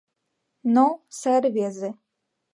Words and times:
Но 0.73 0.85
сай 1.19 1.37
рвезе. 1.43 1.89